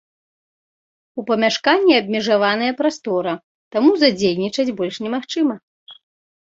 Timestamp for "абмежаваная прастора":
2.01-3.37